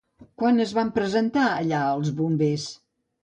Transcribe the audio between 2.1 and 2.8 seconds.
bombers?